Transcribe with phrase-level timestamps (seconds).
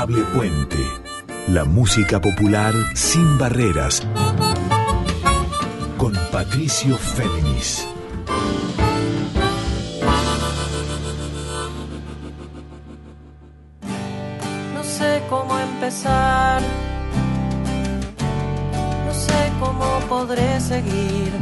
[0.00, 0.78] Puente.
[1.48, 4.02] La música popular sin barreras.
[5.98, 7.86] Con Patricio Féminis.
[14.74, 16.62] No sé cómo empezar.
[19.06, 21.32] No sé cómo podré seguir.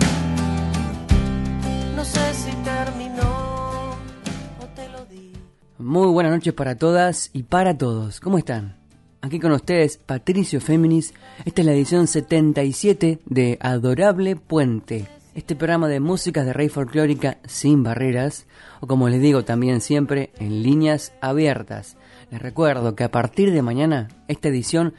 [1.95, 3.40] No sé si terminó.
[5.80, 8.20] Muy buenas noches para todas y para todos.
[8.20, 8.77] ¿Cómo están?
[9.23, 11.15] Aquí con ustedes Patricio Féminis.
[11.47, 15.09] Esta es la edición 77 de Adorable Puente.
[15.34, 18.47] Este programa de músicas de rey folclórica sin barreras,
[18.80, 21.97] o como les digo también siempre, en líneas abiertas.
[22.31, 24.92] Les recuerdo que a partir de mañana, esta edición,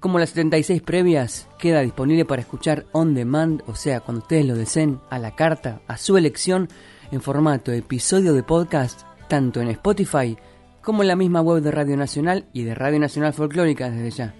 [0.00, 4.54] como las 76 previas, queda disponible para escuchar on demand, o sea, cuando ustedes lo
[4.54, 6.68] deseen, a la carta, a su elección,
[7.10, 10.36] en formato episodio de podcast, tanto en Spotify
[10.82, 14.34] como en la misma web de Radio Nacional y de Radio Nacional Folclórica desde ya.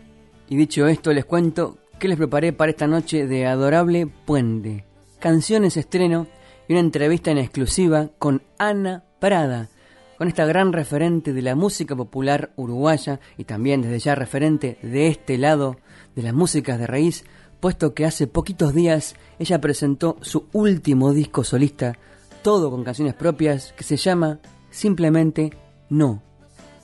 [0.48, 4.84] Y dicho esto, les cuento que les preparé para esta noche de Adorable Puente.
[5.18, 6.26] Canciones estreno
[6.68, 9.70] y una entrevista en exclusiva con Ana Prada,
[10.18, 15.08] con esta gran referente de la música popular uruguaya y también desde ya referente de
[15.08, 15.78] este lado
[16.14, 17.24] de las músicas de raíz,
[17.60, 21.98] puesto que hace poquitos días ella presentó su último disco solista,
[22.42, 24.38] todo con canciones propias, que se llama
[24.76, 25.56] simplemente
[25.88, 26.22] No.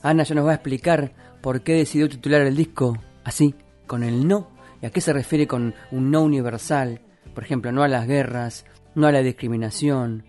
[0.03, 1.13] Ana ya nos va a explicar
[1.43, 3.55] por qué decidió titular el disco así,
[3.87, 4.49] con el no,
[4.81, 7.01] y a qué se refiere con un no universal,
[7.35, 10.25] por ejemplo, no a las guerras, no a la discriminación,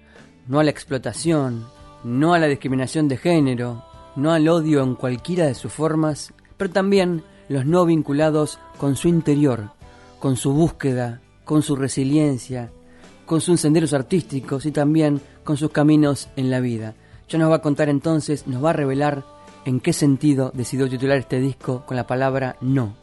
[0.48, 1.66] no a la explotación,
[2.04, 3.84] no a la discriminación de género,
[4.16, 9.08] no al odio en cualquiera de sus formas, pero también los no vinculados con su
[9.08, 9.72] interior,
[10.20, 12.72] con su búsqueda, con su resiliencia,
[13.26, 16.96] con sus senderos artísticos y también con sus caminos en la vida.
[17.30, 19.24] Ya nos va a contar entonces, nos va a revelar
[19.66, 22.96] en qué sentido decidió titular este disco con la palabra no.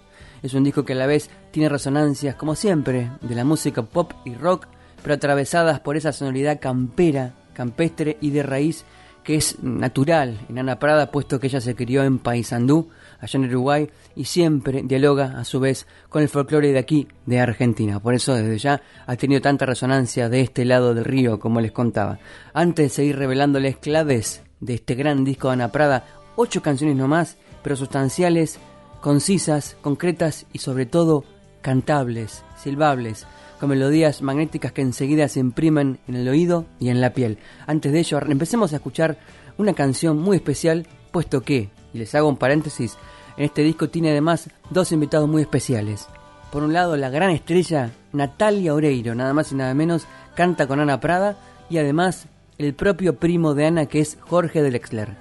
[0.43, 4.13] Es un disco que a la vez tiene resonancias, como siempre, de la música pop
[4.25, 4.67] y rock,
[5.03, 8.85] pero atravesadas por esa sonoridad campera, campestre y de raíz
[9.25, 12.89] que es natural en Ana Prada, puesto que ella se crió en Paysandú,
[13.21, 17.41] allá en Uruguay, y siempre dialoga a su vez con el folclore de aquí, de
[17.41, 18.01] Argentina.
[18.01, 21.73] Por eso desde ya ha tenido tanta resonancia de este lado del río, como les
[21.73, 22.19] contaba.
[22.55, 26.05] Antes de seguir revelándoles claves de este gran disco de Ana Prada,
[26.37, 28.59] ocho canciones nomás, pero sustanciales,
[29.01, 31.25] concisas, concretas y sobre todo
[31.63, 33.27] cantables, silbables,
[33.59, 37.39] con melodías magnéticas que enseguida se imprimen en el oído y en la piel.
[37.67, 39.19] Antes de ello, empecemos a escuchar
[39.59, 42.97] una canción muy especial, puesto que, y les hago un paréntesis,
[43.37, 46.09] en este disco tiene además dos invitados muy especiales.
[46.53, 50.81] Por un lado, la gran estrella Natalia Oreiro, nada más y nada menos, canta con
[50.81, 51.37] Ana Prada,
[51.69, 52.27] y además
[52.59, 55.17] el propio primo de Ana que es Jorge Delexler.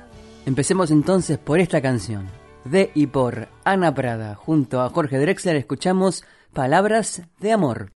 [0.46, 2.28] Empecemos entonces por esta canción.
[2.66, 7.92] De y por Ana Prada, junto a Jorge Drexler, escuchamos Palabras de Amor.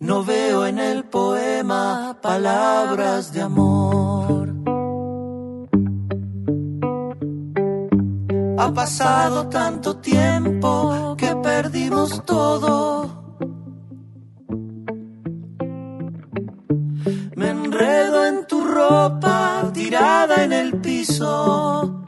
[0.00, 4.49] No veo en el poema palabras de amor.
[8.62, 13.08] Ha pasado tanto tiempo que perdimos todo.
[17.36, 22.04] Me enredo en tu ropa tirada en el piso.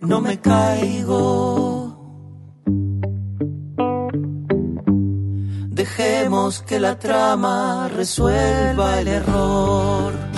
[0.00, 2.24] No me caigo.
[5.68, 10.29] Dejemos que la trama resuelva el error.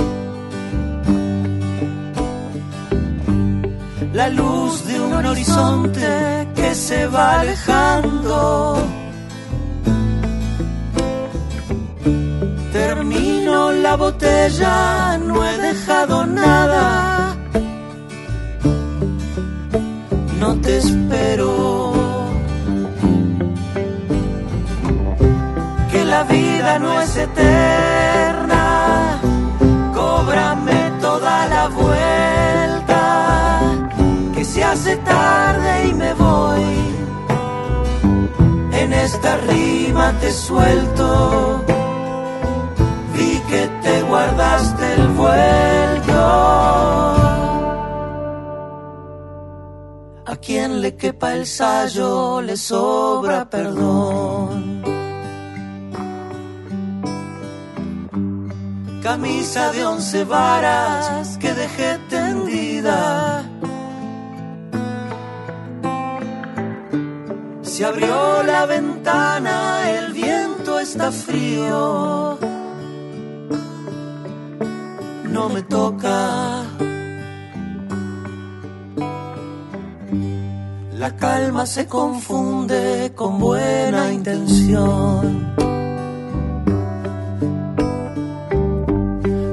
[4.12, 8.76] La luz de un horizonte que se va alejando.
[12.72, 17.36] Termino la botella, no he dejado nada.
[20.38, 21.92] No te espero.
[25.90, 28.01] Que la vida no es eterna.
[34.72, 36.64] Hace tarde y me voy.
[38.72, 41.64] En esta rima te suelto
[43.14, 46.22] vi que te guardaste el vuelto.
[50.32, 54.82] A quien le quepa el sayo le sobra perdón.
[59.02, 63.41] Camisa de once varas que dejé tendida.
[67.84, 72.38] Abrió la ventana, el viento está frío
[75.32, 76.64] no me toca.
[81.02, 85.52] la calma se confunde con buena intención.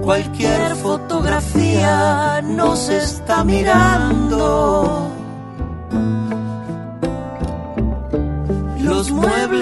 [0.03, 5.08] Cualquier fotografía nos está mirando.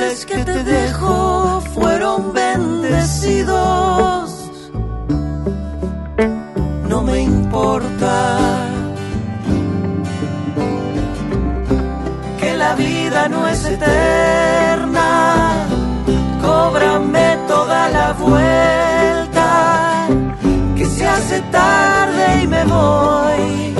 [0.07, 4.31] Que te dejo fueron bendecidos.
[6.87, 8.37] No me importa
[12.39, 15.67] que la vida no es eterna.
[16.41, 20.07] Cóbrame toda la vuelta,
[20.77, 23.75] que se hace tarde y me voy.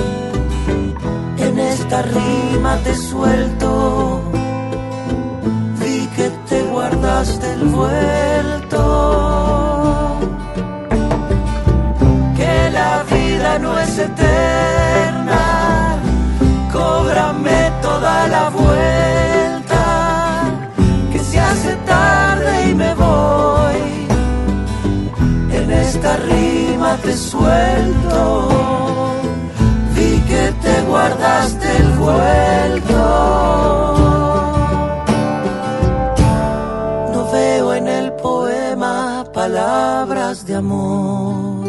[1.38, 4.27] En esta rima te suelto
[7.18, 8.82] guardaste el vuelto.
[12.36, 15.98] Que la vida no es eterna,
[16.72, 19.82] cóbrame toda la vuelta.
[21.12, 24.08] Que se hace tarde y me voy.
[25.52, 28.50] En esta rima te suelto.
[29.96, 33.97] Vi que te guardaste el vuelto.
[40.58, 41.68] Amor.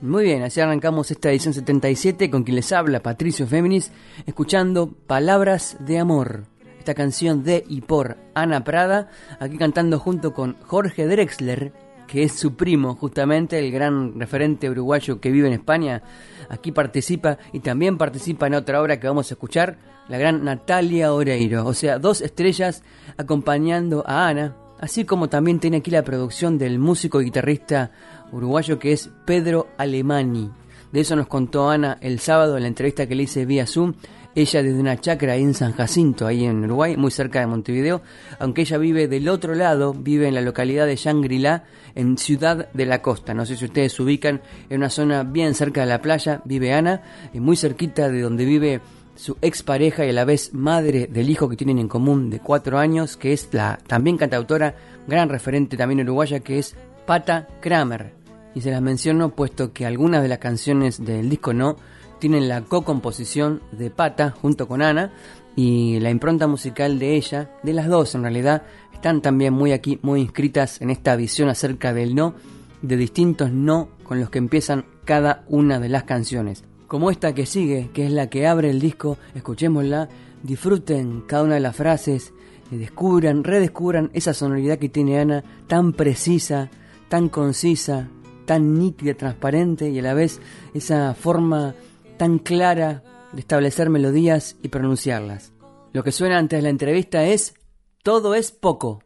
[0.00, 3.92] Muy bien, así arrancamos esta edición 77 con quien les habla Patricio Féminis,
[4.24, 6.44] escuchando Palabras de Amor,
[6.78, 9.10] esta canción de y por Ana Prada,
[9.40, 11.72] aquí cantando junto con Jorge Drexler,
[12.16, 16.02] que es su primo, justamente el gran referente uruguayo que vive en España.
[16.48, 19.76] Aquí participa y también participa en otra obra que vamos a escuchar,
[20.08, 21.66] la gran Natalia Oreiro.
[21.66, 22.82] O sea, dos estrellas
[23.18, 27.90] acompañando a Ana, así como también tiene aquí la producción del músico y guitarrista
[28.32, 30.50] uruguayo que es Pedro Alemani.
[30.92, 33.92] De eso nos contó Ana el sábado en la entrevista que le hice vía Zoom
[34.36, 38.02] ella desde una chacra en San Jacinto, ahí en Uruguay, muy cerca de Montevideo,
[38.38, 42.84] aunque ella vive del otro lado, vive en la localidad de Shangri-La, en Ciudad de
[42.84, 43.32] la Costa.
[43.32, 46.74] No sé si ustedes se ubican en una zona bien cerca de la playa, vive
[46.74, 47.00] Ana,
[47.32, 48.82] y muy cerquita de donde vive
[49.14, 52.78] su expareja y a la vez madre del hijo que tienen en común de cuatro
[52.78, 54.74] años, que es la también cantautora,
[55.08, 58.12] gran referente también uruguaya, que es Pata Kramer.
[58.54, 61.76] Y se las menciono puesto que algunas de las canciones del disco No
[62.18, 65.12] tienen la co-composición de Pata junto con Ana
[65.54, 69.98] y la impronta musical de ella, de las dos en realidad, están también muy aquí,
[70.02, 72.34] muy inscritas en esta visión acerca del no,
[72.82, 76.64] de distintos no con los que empiezan cada una de las canciones.
[76.86, 80.08] Como esta que sigue, que es la que abre el disco, escuchémosla,
[80.42, 82.32] disfruten cada una de las frases,
[82.70, 86.70] descubran, redescubran esa sonoridad que tiene Ana, tan precisa,
[87.08, 88.08] tan concisa,
[88.44, 90.40] tan nítida, transparente y a la vez
[90.74, 91.74] esa forma
[92.16, 93.02] tan clara
[93.32, 95.52] de establecer melodías y pronunciarlas.
[95.92, 97.54] Lo que suena antes de la entrevista es
[98.02, 99.02] Todo es poco.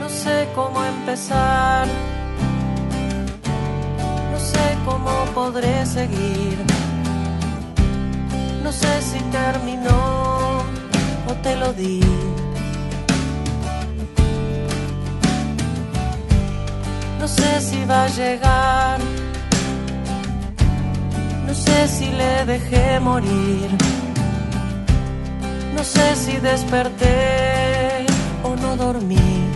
[0.00, 1.86] No sé cómo empezar,
[4.32, 6.56] no sé cómo podré seguir,
[8.62, 10.58] no sé si terminó
[11.28, 12.00] o te lo di.
[17.20, 19.27] No sé si va a llegar
[21.48, 23.68] no sé si le dejé morir.
[25.74, 28.04] No sé si desperté
[28.42, 29.47] o no dormí.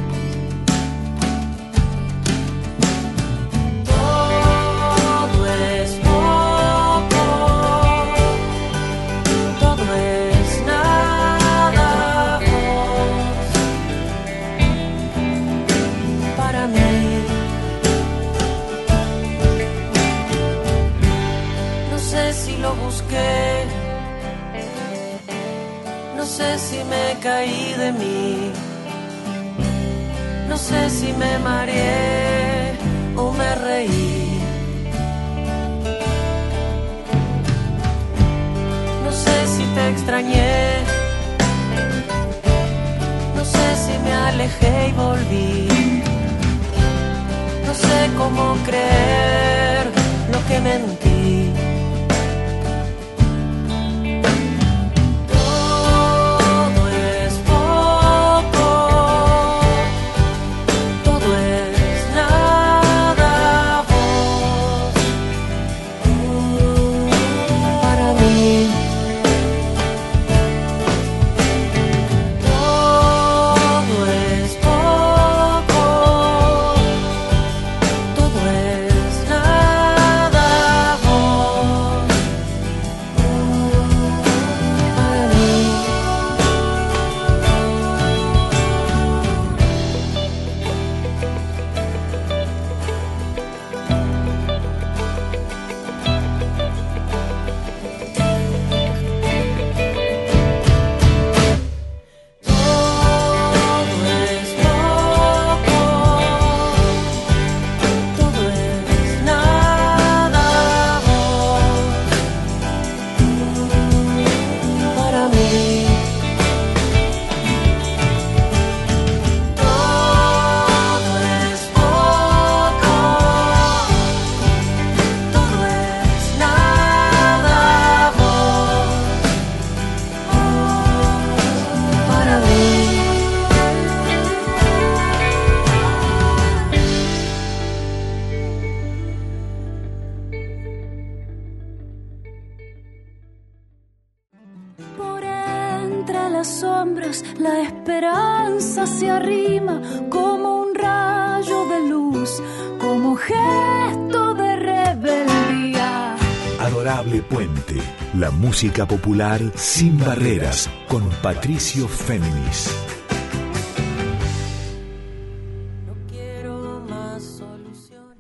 [158.63, 162.71] Música popular sin barreras, con Patricio Féminis.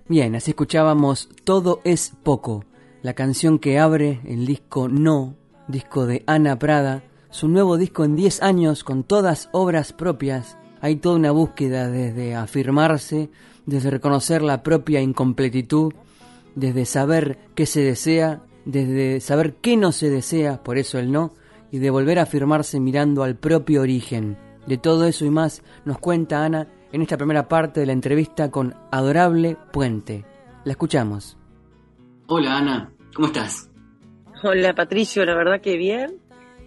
[0.08, 2.64] Bien, así escuchábamos Todo es poco,
[3.02, 5.36] la canción que abre el disco No,
[5.68, 10.58] disco de Ana Prada, su nuevo disco en 10 años con todas obras propias.
[10.80, 13.30] Hay toda una búsqueda desde afirmarse,
[13.64, 15.92] desde reconocer la propia incompletitud,
[16.56, 21.32] desde saber qué se desea, desde saber qué no se desea, por eso el no,
[21.70, 24.36] y de volver a afirmarse mirando al propio origen.
[24.66, 28.50] De todo eso y más nos cuenta Ana en esta primera parte de la entrevista
[28.50, 30.24] con Adorable Puente.
[30.64, 31.36] La escuchamos.
[32.26, 33.70] Hola Ana, ¿cómo estás?
[34.44, 36.18] Hola Patricio, la verdad que bien.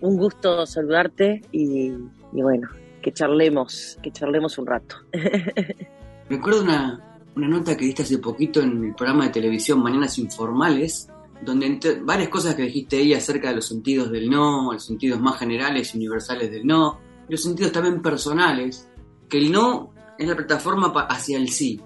[0.01, 1.91] Un gusto saludarte y,
[2.31, 2.67] bueno,
[3.01, 4.97] que charlemos, que charlemos un rato.
[6.29, 6.99] Recuerdo una,
[7.35, 11.09] una nota que diste hace poquito en el programa de televisión Mañanas Informales,
[11.41, 15.19] donde entre varias cosas que dijiste ahí acerca de los sentidos del no, los sentidos
[15.19, 18.89] más generales y universales del no, los sentidos también personales,
[19.29, 21.81] que el no es la plataforma hacia el sí.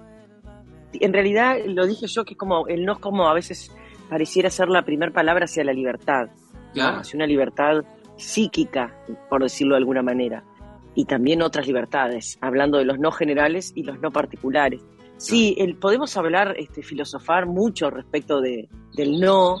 [0.92, 3.70] En realidad lo dije yo que como el no es como a veces
[4.08, 6.28] pareciera ser la primera palabra hacia la libertad,
[6.74, 7.84] hacia una libertad
[8.16, 8.94] psíquica,
[9.28, 10.44] por decirlo de alguna manera,
[10.94, 14.82] y también otras libertades, hablando de los no generales y los no particulares.
[15.20, 19.58] Sí, podemos hablar, este, filosofar mucho respecto de, del no,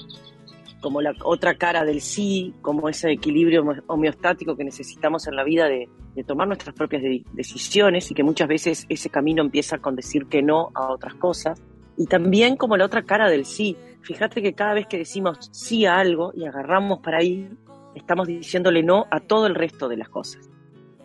[0.80, 5.68] como la otra cara del sí, como ese equilibrio homeostático que necesitamos en la vida
[5.68, 5.86] de,
[6.26, 7.02] tomar nuestras propias
[7.32, 11.62] decisiones y que muchas veces ese camino empieza con decir que no a otras cosas.
[11.98, 13.76] Y también como la otra cara del sí.
[14.00, 17.50] Fíjate que cada vez que decimos sí a algo y agarramos para ahí,
[17.94, 20.48] estamos diciéndole no a todo el resto de las cosas.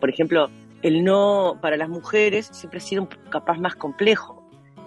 [0.00, 0.48] Por ejemplo,
[0.82, 4.35] el no para las mujeres siempre ha sido capaz más complejo.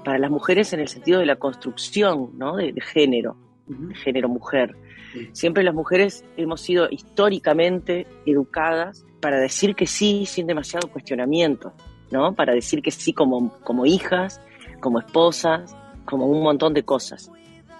[0.04, 2.56] Para las mujeres en el sentido de la construcción ¿no?
[2.56, 3.36] de género
[4.04, 4.76] género mujer.
[5.32, 11.74] Siempre las mujeres hemos sido históricamente educadas para decir que sí sin demasiado cuestionamiento,
[12.12, 12.34] ¿no?
[12.34, 14.40] Para decir que sí como, como hijas,
[14.80, 15.76] como esposas,
[16.06, 17.32] como un montón de cosas.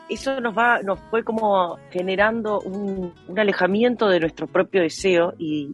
[0.10, 5.72] Eso nos va, nos fue como generando un, alejamiento de nuestro propio deseo y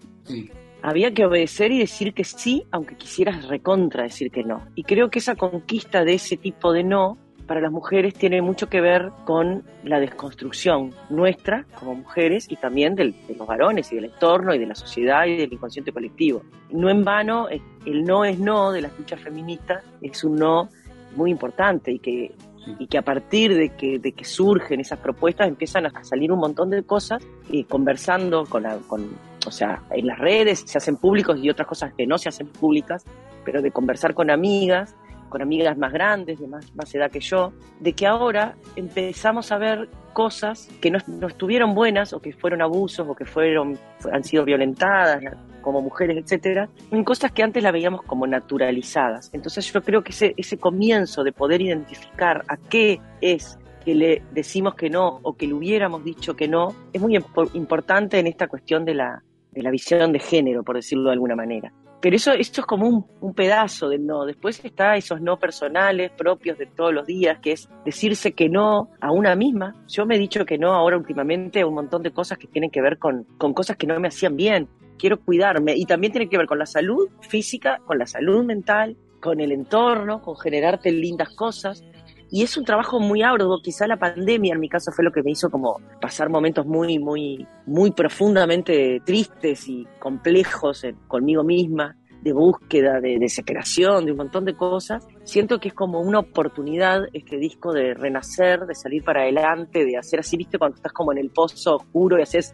[0.86, 4.62] había que obedecer y decir que sí, aunque quisieras recontra decir que no.
[4.76, 8.70] Y creo que esa conquista de ese tipo de no para las mujeres tiene mucho
[8.70, 14.06] que ver con la desconstrucción nuestra como mujeres y también de los varones y del
[14.06, 16.44] entorno y de la sociedad y del inconsciente colectivo.
[16.70, 20.70] No en vano, eh, el no es no de las luchas feministas es un no
[21.16, 22.32] muy importante y que,
[22.78, 26.40] y que a partir de que, de que surgen esas propuestas empiezan a salir un
[26.40, 29.10] montón de cosas y conversando con, con,
[29.48, 32.48] o sea, en las redes se hacen públicos y otras cosas que no se hacen
[32.48, 33.04] públicas,
[33.44, 34.96] pero de conversar con amigas
[35.30, 39.58] con amigas más grandes, de más, más edad que yo, de que ahora empezamos a
[39.58, 43.78] ver cosas que no, estuvieron buenas o que fueron abusos o que fueron
[44.12, 45.22] han sido violentadas
[45.62, 49.30] como mujeres, etcétera, en cosas que antes la veíamos como naturalizadas.
[49.34, 54.24] Entonces yo creo que ese, ese comienzo de poder identificar a qué es que le
[54.32, 57.22] decimos que no o que le hubiéramos dicho que no es muy
[57.54, 59.24] importante en esta cuestión de la,
[59.56, 61.72] de la visión de género, por decirlo de alguna manera.
[62.02, 64.26] Pero eso, esto es como un, un, pedazo del no.
[64.26, 68.90] Después está esos no personales propios de todos los días, que es decirse que no
[69.02, 69.74] a una misma.
[69.88, 72.70] Yo me he dicho que no ahora últimamente a un montón de cosas que tienen
[72.70, 74.68] que ver con, con cosas que no me hacían bien.
[75.00, 78.98] Quiero cuidarme y también tiene que ver con la salud física, con la salud mental,
[79.20, 81.84] con el entorno, con generarte lindas cosas.
[82.32, 85.22] Y es un trabajo muy arduo, quizá la pandemia en mi caso fue lo que
[85.22, 92.34] me hizo como pasar momentos muy, muy, muy profundamente tristes y complejos conmigo misma, de
[92.34, 95.08] búsqueda, de desesperación, de un montón de cosas.
[95.24, 99.96] Siento que es como una oportunidad este disco de renacer, de salir para adelante, de
[99.96, 102.52] hacer así, viste, cuando estás como en el pozo oscuro y haces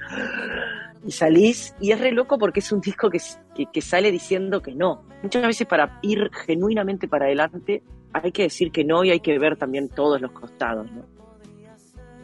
[1.05, 3.19] y salís, y es re loco porque es un disco que,
[3.71, 5.03] que, sale diciendo que no.
[5.23, 7.81] Muchas veces para ir genuinamente para adelante
[8.13, 10.91] hay que decir que no y hay que ver también todos los costados.
[10.91, 11.03] ¿no?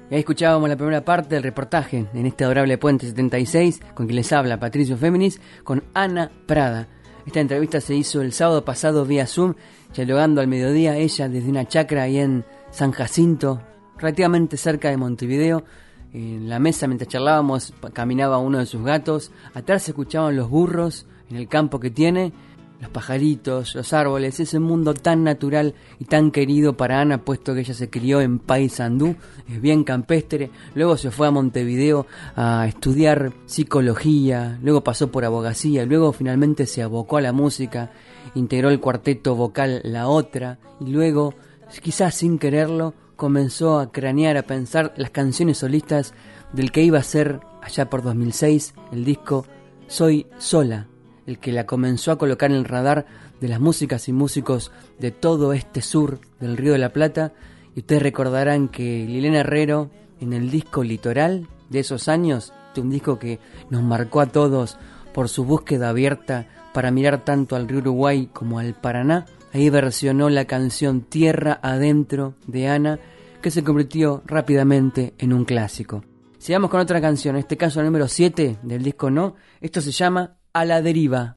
[0.10, 4.32] Ahí escuchábamos la primera parte del reportaje en este adorable Puente 76, con quien les
[4.32, 6.88] habla Patricio Féminis, con Ana Prada.
[7.25, 9.56] Esta entrevista se hizo el sábado pasado vía Zoom,
[9.94, 13.62] dialogando al mediodía ella desde una chacra ahí en San Jacinto,
[13.98, 15.65] relativamente cerca de Montevideo,
[16.13, 21.06] en la mesa mientras charlábamos caminaba uno de sus gatos, atrás se escuchaban los burros
[21.29, 22.32] en el campo que tiene
[22.79, 27.62] los pajaritos, los árboles, ese mundo tan natural y tan querido para Ana, puesto que
[27.62, 29.15] ella se crió en Paysandú,
[29.50, 32.05] es bien campestre, luego se fue a Montevideo
[32.36, 37.91] a estudiar psicología, luego pasó por abogacía, luego finalmente se abocó a la música,
[38.36, 41.34] integró el cuarteto vocal La Otra, y luego,
[41.81, 46.13] quizás sin quererlo, comenzó a cranear, a pensar las canciones solistas
[46.53, 49.46] del que iba a ser, allá por 2006, el disco
[49.88, 50.88] Soy Sola,
[51.27, 53.05] el que la comenzó a colocar en el radar
[53.39, 57.34] de las músicas y músicos de todo este sur del Río de la Plata.
[57.75, 63.19] Y ustedes recordarán que Lilena Herrero, en el disco Litoral de esos años, un disco
[63.19, 64.77] que nos marcó a todos
[65.13, 70.29] por su búsqueda abierta para mirar tanto al río Uruguay como al Paraná, ahí versionó
[70.29, 73.00] la canción Tierra Adentro de Ana,
[73.41, 76.03] que se convirtió rápidamente en un clásico.
[76.38, 80.37] Sigamos con otra canción, en este caso número 7 del disco No, esto se llama
[80.60, 81.36] A la deriva.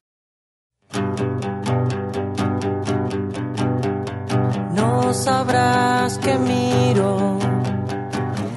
[4.73, 7.37] No sabrás que miro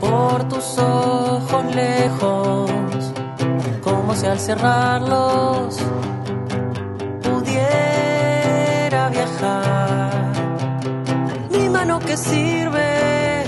[0.01, 2.71] por tus ojos lejos,
[3.83, 5.77] como si al cerrarlos
[7.25, 10.33] pudiera viajar.
[11.51, 13.45] Mi mano que sirve,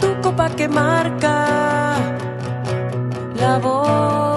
[0.00, 1.96] tu copa que marca
[3.38, 4.27] la boca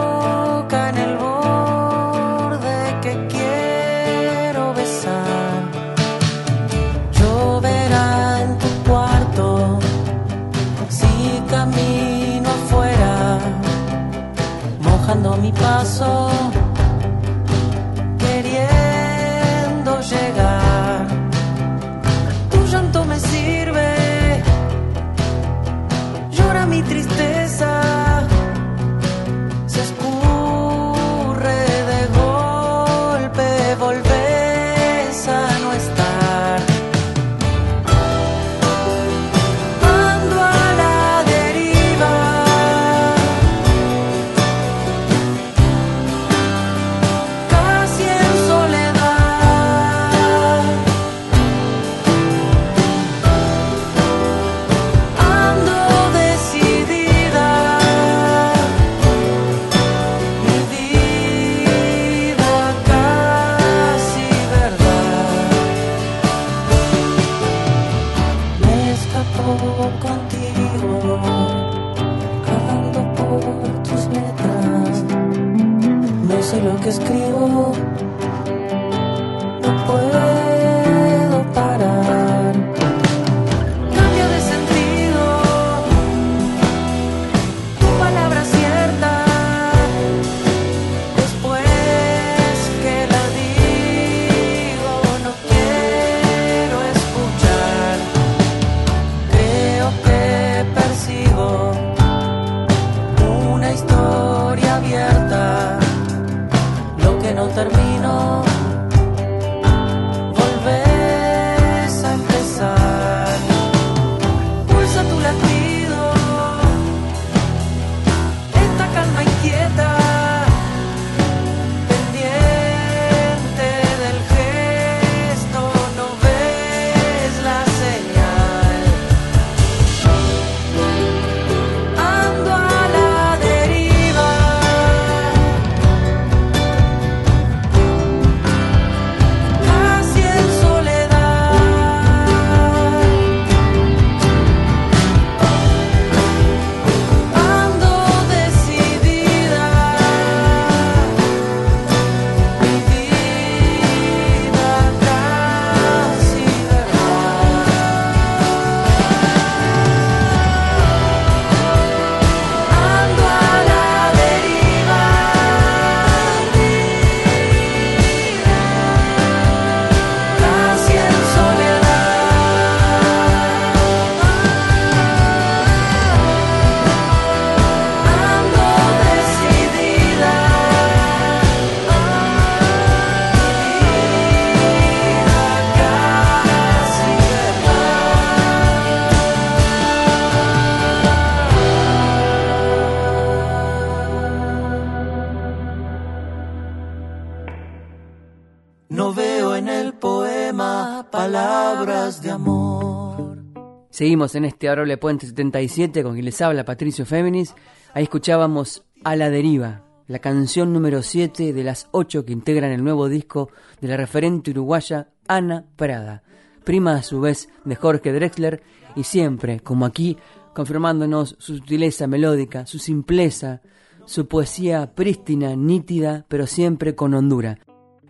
[203.92, 207.54] Seguimos en este Adorable Puente 77 con quien les habla Patricio Féminis.
[207.94, 212.86] Ahí escuchábamos A la Deriva, la canción número 7 de las 8 que integran el
[212.86, 213.50] nuevo disco
[213.82, 216.24] de la referente uruguaya Ana Prada,
[216.64, 218.64] prima a su vez de Jorge Drexler
[218.96, 220.18] y siempre, como aquí,
[220.54, 223.62] confirmándonos su sutileza melódica, su simpleza,
[224.06, 227.60] su poesía prístina, nítida, pero siempre con hondura.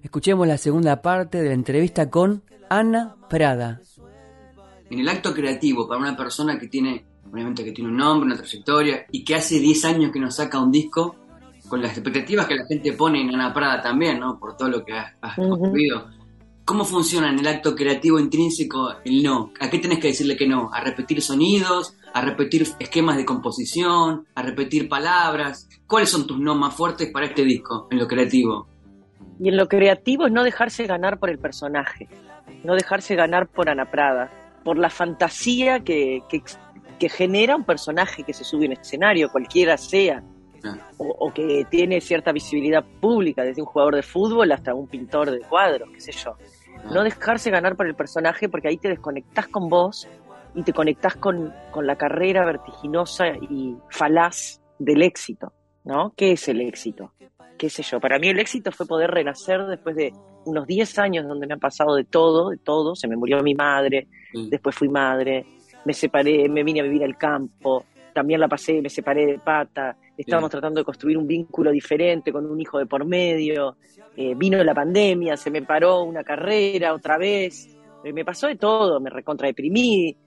[0.04, 3.82] Escuchemos la segunda parte de la entrevista con Ana Prada.
[4.91, 8.36] En el acto creativo, para una persona que tiene, obviamente que tiene un nombre, una
[8.36, 11.15] trayectoria, y que hace 10 años que nos saca un disco,
[11.69, 14.38] con las expectativas que la gente pone en Ana Prada también, ¿no?
[14.38, 16.10] Por todo lo que has, construido.
[16.65, 19.54] ¿Cómo funciona en el acto creativo intrínseco el no?
[19.62, 20.69] ¿A qué tenés que decirle que no?
[20.73, 21.95] ¿A repetir sonidos?
[22.13, 24.27] ¿A repetir esquemas de composición?
[24.36, 25.69] ¿A repetir palabras?
[25.88, 28.67] ¿Cuáles son tus no más fuertes para este disco en lo creativo?
[29.39, 32.10] Y en lo creativo es no dejarse ganar por el personaje,
[32.65, 34.30] no dejarse ganar por Ana Prada,
[34.63, 40.24] por la fantasía que, que, genera un personaje que se sube en escenario, cualquiera sea
[40.97, 45.39] o, que tiene cierta visibilidad pública, desde un jugador de fútbol hasta un pintor de
[45.39, 46.36] cuadros, qué sé yo.
[46.93, 50.08] No dejarse ganar por el personaje porque ahí te desconectás con vos
[50.54, 56.13] y te conectás con, con la carrera vertiginosa y falaz del éxito, ¿no?
[56.15, 57.13] ¿Qué es el éxito?
[57.62, 58.00] ¿Qué sé yo?
[58.00, 60.12] Para mí el éxito fue poder renacer después de
[60.45, 62.95] unos 10 años donde me ha pasado de todo, de todo.
[62.95, 65.45] Se me murió mi madre, después fui madre,
[65.86, 69.95] me separé, me vine a vivir al campo, también la pasé, me separé de pata,
[70.17, 73.78] estábamos tratando de construir un vínculo diferente con un hijo de por medio,
[74.17, 78.56] eh, vino la pandemia, se me paró una carrera otra vez, eh, me pasó de
[78.56, 80.17] todo, me recontra deprimí,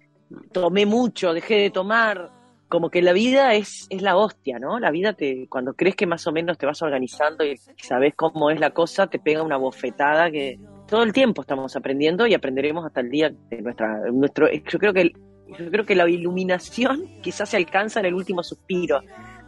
[0.52, 2.30] tomé mucho, dejé de tomar,
[2.74, 4.80] como que la vida es, es la hostia, ¿no?
[4.80, 8.50] La vida te, cuando crees que más o menos te vas organizando y sabes cómo
[8.50, 10.58] es la cosa, te pega una bofetada que
[10.88, 14.92] todo el tiempo estamos aprendiendo y aprenderemos hasta el día de nuestra, nuestro, yo creo
[14.92, 15.12] que
[15.56, 19.02] yo creo que la iluminación quizás se alcanza en el último suspiro.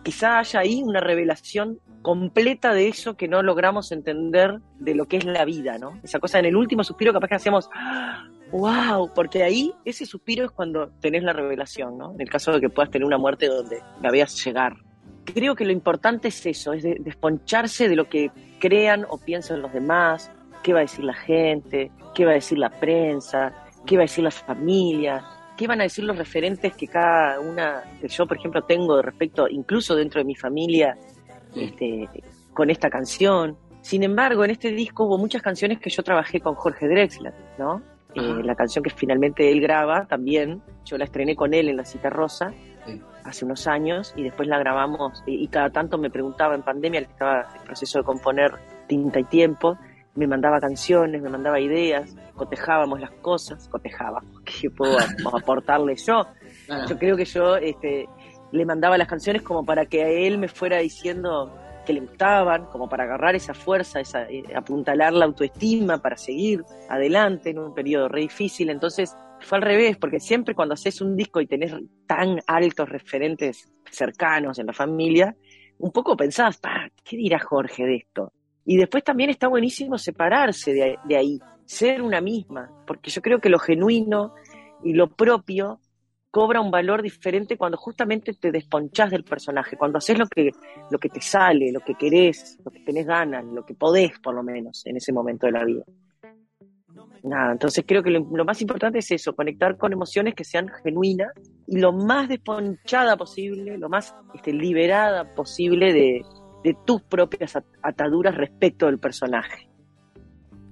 [0.04, 5.16] Quizá haya ahí una revelación completa de eso que no logramos entender de lo que
[5.16, 5.98] es la vida, ¿no?
[6.04, 7.68] Esa cosa en el último suspiro capaz que hacemos,
[8.52, 12.12] wow, porque ahí ese suspiro es cuando tenés la revelación, ¿no?
[12.12, 14.76] En el caso de que puedas tener una muerte donde la veas llegar.
[15.24, 18.30] Creo que lo importante es eso, es desponcharse de lo que
[18.60, 20.30] crean o piensan los demás,
[20.62, 23.52] qué va a decir la gente, qué va a decir la prensa,
[23.84, 25.24] qué va a decir la familia,
[25.56, 29.48] qué van a decir los referentes que cada una, que yo por ejemplo tengo respecto,
[29.48, 30.96] incluso dentro de mi familia,
[31.54, 32.08] este,
[32.52, 33.56] con esta canción.
[33.80, 37.82] Sin embargo, en este disco hubo muchas canciones que yo trabajé con Jorge Drexler, ¿no?
[38.16, 41.84] Eh, la canción que finalmente él graba también, yo la estrené con él en La
[41.84, 42.54] Cita Rosa
[43.24, 47.10] hace unos años y después la grabamos y, cada tanto me preguntaba en pandemia, que
[47.10, 48.52] estaba en proceso de componer
[48.86, 49.76] Tinta y Tiempo,
[50.14, 54.96] me mandaba canciones, me mandaba ideas, cotejábamos las cosas, cotejábamos, ¿qué puedo
[55.34, 56.26] aportarle yo?
[56.88, 58.08] Yo creo que yo este,
[58.52, 61.52] le mandaba las canciones como para que a él me fuera diciendo
[61.86, 67.50] que le gustaban, como para agarrar esa fuerza, eh, apuntalar la autoestima para seguir adelante
[67.50, 68.68] en un periodo re difícil.
[68.68, 71.72] Entonces fue al revés, porque siempre cuando haces un disco y tenés
[72.06, 75.34] tan altos referentes cercanos en la familia,
[75.78, 76.60] un poco pensabas,
[77.04, 78.32] ¿qué dirá Jorge de esto?
[78.64, 83.48] Y después también está buenísimo separarse de, ahí, ser una misma, porque yo creo que
[83.48, 84.34] lo genuino
[84.82, 85.80] y lo propio
[86.36, 90.50] cobra un valor diferente cuando justamente te desponchás del personaje, cuando haces lo que,
[90.90, 94.34] lo que te sale, lo que querés, lo que tenés ganas, lo que podés por
[94.34, 95.84] lo menos en ese momento de la vida.
[97.22, 101.32] Nada, entonces creo que lo, más importante es eso, conectar con emociones que sean genuinas
[101.66, 106.20] y lo más desponchada posible, lo más este, liberada posible de,
[106.62, 109.70] de tus propias ataduras respecto del personaje.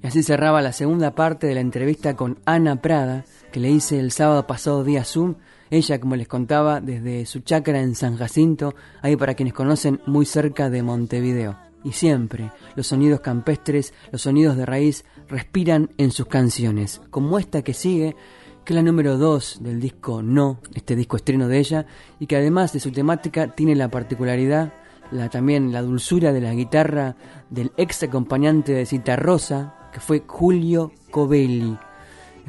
[0.03, 3.25] Y así cerraba la segunda parte de la entrevista con Ana Prada,
[3.55, 5.37] que le hice el sábado pasado día Zoom.
[5.71, 10.27] Ella, como les contaba, desde su chacra en San Jacinto, ahí para quienes conocen, muy
[10.27, 11.57] cerca de Montevideo.
[11.85, 17.63] Y siempre los sonidos campestres, los sonidos de raíz, respiran en sus canciones, como esta
[17.63, 18.17] que sigue,
[18.65, 21.87] que es la número 2 del disco No, este disco estreno de ella,
[22.19, 24.73] y que además de su temática tiene la particularidad
[25.13, 27.15] la, también la dulzura de la guitarra
[27.51, 31.79] del ex acompañante de Cita Rosa, que fue Julio Covelli.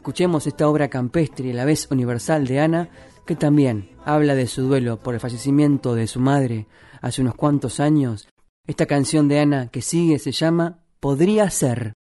[0.05, 2.89] Escuchemos esta obra campestre y la vez universal de Ana,
[3.25, 6.67] que también habla de su duelo por el fallecimiento de su madre
[7.01, 8.27] hace unos cuantos años.
[8.67, 11.94] Esta canción de Ana que sigue se llama Podría ser.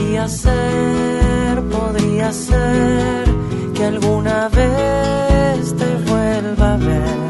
[0.00, 3.24] Podría ser, podría ser
[3.74, 7.29] que alguna vez te vuelva a ver.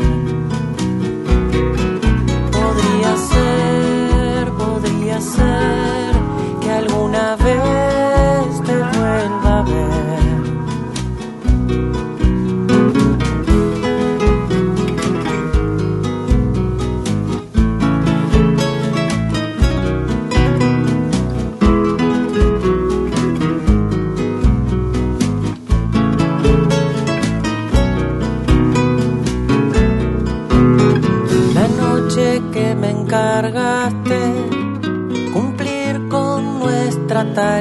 [37.30, 37.60] Nuestra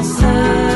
[0.00, 0.67] podría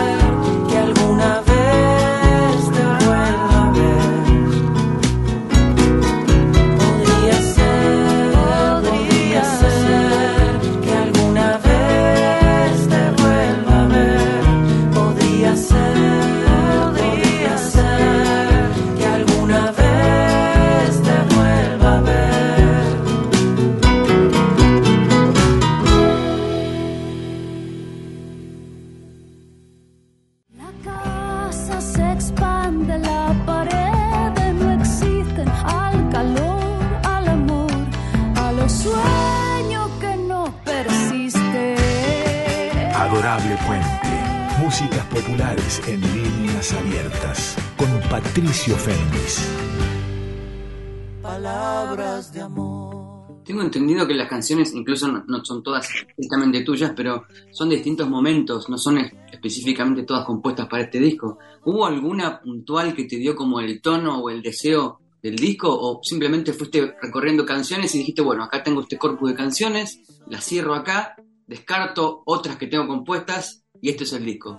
[54.32, 59.12] canciones, incluso no, son todas exactamente tuyas, pero son de distintos momentos, no son es-
[59.30, 61.38] específicamente todas compuestas para este disco.
[61.64, 65.68] ¿Hubo alguna puntual que te dio como el tono o el deseo del disco?
[65.70, 70.44] ¿O simplemente fuiste recorriendo canciones y dijiste, bueno, acá tengo este corpus de canciones, las
[70.44, 71.14] cierro acá,
[71.46, 74.58] descarto otras que tengo compuestas y este es el disco?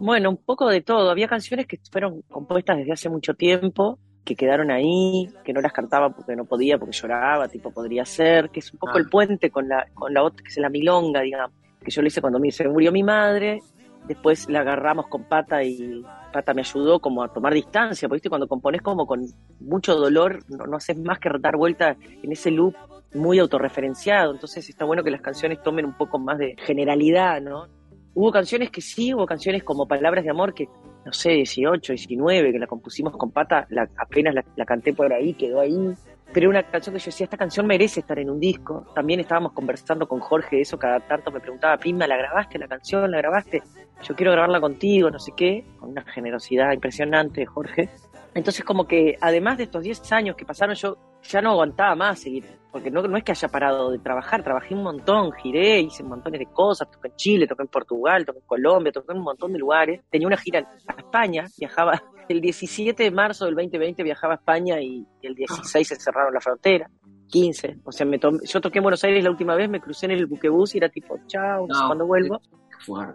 [0.00, 1.10] Bueno, un poco de todo.
[1.10, 5.72] Había canciones que fueron compuestas desde hace mucho tiempo, que quedaron ahí, que no las
[5.72, 9.50] cantaba porque no podía, porque lloraba, tipo podría ser, que es un poco el puente
[9.50, 12.40] con la, con la otra, que es la milonga, digamos, que yo lo hice cuando
[12.50, 13.60] se murió mi madre,
[14.08, 18.28] después la agarramos con Pata y Pata me ayudó como a tomar distancia, porque ¿viste?
[18.30, 19.26] cuando compones como con
[19.60, 22.74] mucho dolor, no, no haces más que dar vuelta en ese loop
[23.14, 27.68] muy autorreferenciado, entonces está bueno que las canciones tomen un poco más de generalidad, ¿no?
[28.14, 30.68] Hubo canciones que sí, hubo canciones como Palabras de Amor que,
[31.04, 35.12] no sé, 18, 19, que la compusimos con Pata, la, apenas la, la canté por
[35.12, 35.94] ahí, quedó ahí.
[36.32, 38.86] Pero una canción que yo decía, esta canción merece estar en un disco.
[38.94, 42.66] También estábamos conversando con Jorge de eso, cada tanto me preguntaba, Prima, ¿la grabaste la
[42.66, 43.10] canción?
[43.10, 43.62] ¿La grabaste?
[44.02, 47.88] Yo quiero grabarla contigo, no sé qué, con una generosidad impresionante Jorge.
[48.34, 50.96] Entonces como que además de estos 10 años que pasaron, yo
[51.28, 54.74] ya no aguantaba más seguir, porque no, no es que haya parado de trabajar, trabajé
[54.74, 58.46] un montón, giré, hice montones de cosas, toqué en Chile, toqué en Portugal, toqué en
[58.46, 60.00] Colombia, toqué en un montón de lugares.
[60.10, 64.80] Tenía una gira a España, viajaba el 17 de marzo del 2020 viajaba a España
[64.80, 66.90] y el 16 se cerraron la frontera.
[67.28, 70.06] 15, o sea, me tomé- yo toqué en Buenos Aires la última vez, me crucé
[70.06, 72.40] en el buquebús y era tipo, chao, no, sé cuándo vuelvo.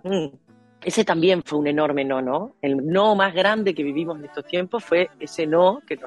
[0.03, 0.25] Mm.
[0.83, 2.55] Ese también fue un enorme no, ¿no?
[2.61, 5.99] El no más grande que vivimos en estos tiempos fue ese no que,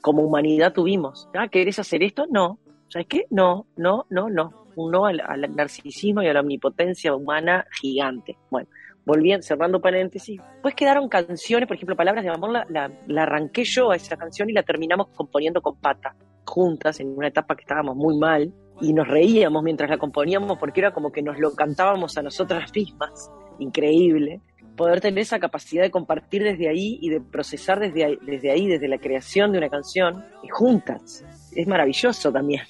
[0.00, 1.28] como humanidad tuvimos.
[1.34, 2.26] Ah, ¿querés hacer esto?
[2.30, 2.58] No.
[2.88, 3.26] ¿Sabes qué?
[3.30, 4.66] No, no, no, no.
[4.76, 8.36] Un no al, al narcisismo y a la omnipotencia humana gigante.
[8.50, 8.68] Bueno,
[9.04, 13.90] volviendo, cerrando paréntesis, pues quedaron canciones, por ejemplo, Palabras de Amor, la, la, arranqué yo
[13.90, 17.96] a esa canción y la terminamos componiendo con Pata, juntas, en una etapa que estábamos
[17.96, 22.16] muy mal, y nos reíamos mientras la componíamos porque era como que nos lo cantábamos
[22.16, 23.30] a nosotras mismas,
[23.60, 24.40] increíble.
[24.76, 28.66] Poder tener esa capacidad de compartir desde ahí y de procesar desde ahí, desde ahí,
[28.66, 31.24] desde la creación de una canción, juntas.
[31.54, 32.62] Es maravilloso también.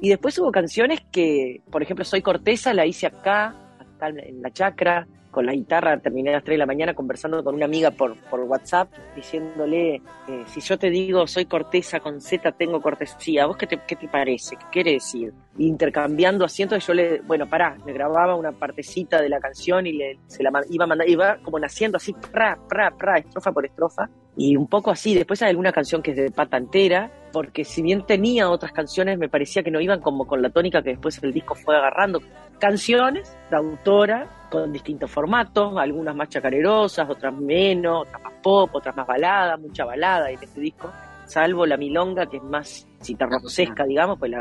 [0.00, 4.50] Y después hubo canciones que, por ejemplo, Soy Corteza, la hice acá, acá en la
[4.50, 7.90] chacra, con la guitarra, terminé a las 3 de la mañana conversando con una amiga
[7.90, 9.96] por, por WhatsApp, diciéndole,
[10.28, 13.96] eh, si yo te digo soy corteza con Z, tengo cortesía, ¿vos qué te, qué
[13.96, 14.56] te parece?
[14.56, 15.32] ¿Qué quiere decir?
[15.58, 20.18] Intercambiando asientos, yo le, bueno, pará, me grababa una partecita de la canción y le,
[20.26, 24.56] se la iba mandar, iba como naciendo así, pra, pra, pra, estrofa por estrofa, y
[24.56, 28.04] un poco así, después hay alguna canción que es de pata entera, porque si bien
[28.06, 31.32] tenía otras canciones, me parecía que no iban como con la tónica que después el
[31.32, 32.20] disco fue agarrando.
[32.58, 38.96] Canciones de autora con distintos formatos, algunas más chacarerosas, otras menos, otras más pop, otras
[38.96, 40.90] más balada, mucha balada en este disco,
[41.30, 44.32] salvo la milonga que es más citarrosesca, digamos, pues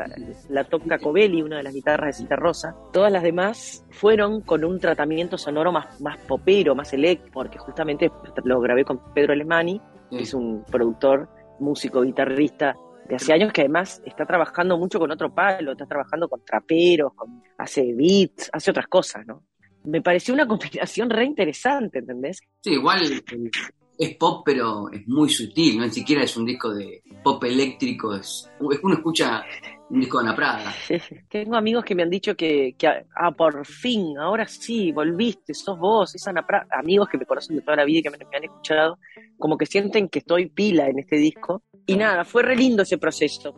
[0.49, 2.75] la, toca Covelli, una de las guitarras de Citarrosa.
[2.91, 8.11] Todas las demás fueron con un tratamiento sonoro más, más popero, más eléctrico, porque justamente
[8.43, 12.75] lo grabé con Pedro Alemani, que es un productor, músico, guitarrista
[13.07, 17.13] de hace años que además está trabajando mucho con otro palo, está trabajando con traperos,
[17.57, 19.43] hace beats, hace otras cosas, ¿no?
[19.83, 22.39] Me pareció una combinación re interesante, ¿entendés?
[22.61, 23.01] Sí, igual
[23.99, 28.15] es pop, pero es muy sutil, no ni siquiera es un disco de pop eléctrico,
[28.15, 29.43] es, uno escucha
[29.89, 30.73] un disco de Ana Prada.
[31.29, 35.77] Tengo amigos que me han dicho que, que, ah, por fin, ahora sí, volviste, sos
[35.77, 36.67] vos, es Ana Prada.
[36.71, 38.99] Amigos que me conocen de toda la vida y que me, han escuchado,
[39.37, 41.63] como que sienten que estoy pila en este disco.
[41.85, 43.53] Y nada, fue re lindo ese proceso.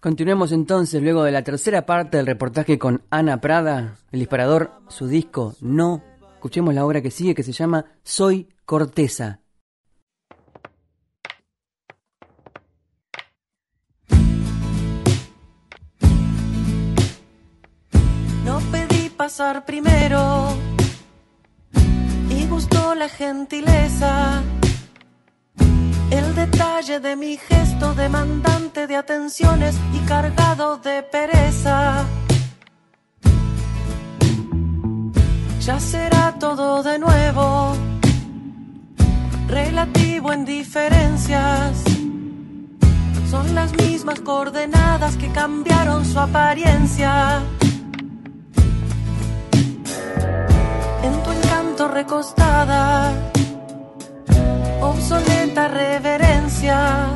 [0.00, 5.06] Continuemos entonces luego de la tercera parte del reportaje con Ana Prada, el disparador, su
[5.06, 6.02] disco No.
[6.34, 9.40] Escuchemos la obra que sigue que se llama Soy Corteza.
[18.44, 20.56] No pedí pasar primero
[22.30, 24.42] y gustó la gentileza.
[26.10, 32.06] El detalle de mi gesto demandante de atenciones y cargado de pereza.
[35.60, 37.93] Ya será todo de nuevo
[39.48, 41.82] relativo en diferencias.
[43.30, 47.42] Son las mismas coordenadas que cambiaron su apariencia.
[51.02, 53.12] En tu encanto recostada,
[54.80, 57.08] obsoleta reverencia.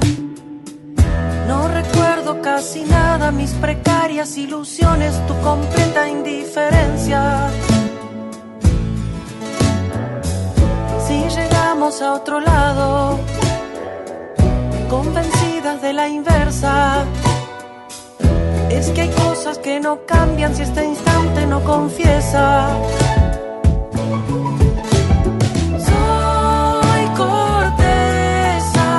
[1.47, 7.51] No recuerdo casi nada, mis precarias ilusiones, tu completa indiferencia.
[11.79, 13.21] Llegamos a otro lado,
[14.91, 17.05] convencidas de la inversa.
[18.69, 22.69] Es que hay cosas que no cambian si este instante no confiesa.
[25.89, 28.91] Soy corteza,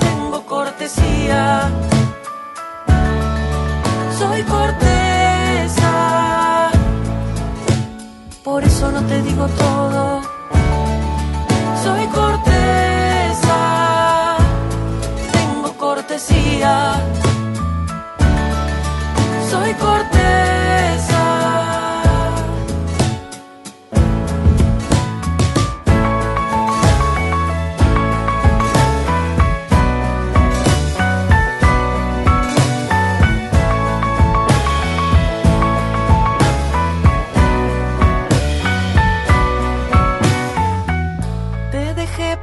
[0.00, 1.70] tengo cortesía.
[4.18, 5.92] Soy corteza,
[8.42, 10.23] por eso no te digo todo
[19.50, 20.14] Soy corteza.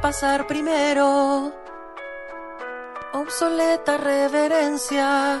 [0.02, 1.61] pasar primero.
[3.22, 5.40] Obsoleta reverencia.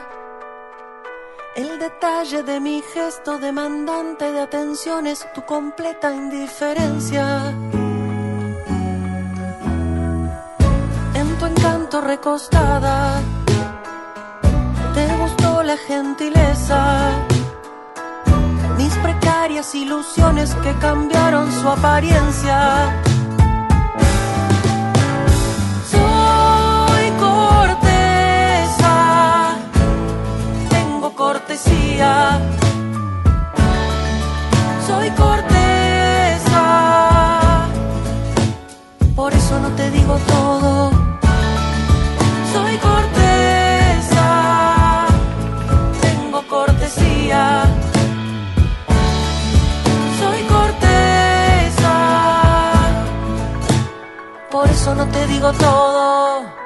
[1.56, 7.52] El detalle de mi gesto demandante de atención es tu completa indiferencia.
[11.14, 13.20] En tu encanto recostada,
[14.94, 17.10] te gustó la gentileza.
[18.76, 23.11] Mis precarias ilusiones que cambiaron su apariencia
[31.52, 32.40] cortesía.
[34.86, 36.64] Soy cortesa.
[39.14, 40.90] Por eso no te digo todo.
[42.52, 44.26] Soy cortesa.
[46.00, 47.64] Tengo cortesía.
[50.20, 51.94] Soy cortesa.
[54.50, 56.61] Por eso no te digo todo.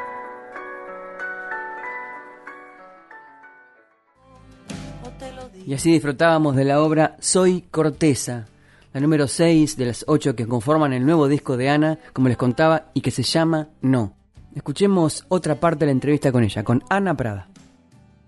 [5.67, 8.47] Y así disfrutábamos de la obra Soy Corteza,
[8.93, 12.37] la número 6 de las 8 que conforman el nuevo disco de Ana, como les
[12.37, 14.15] contaba, y que se llama No.
[14.55, 17.49] Escuchemos otra parte de la entrevista con ella, con Ana Prada.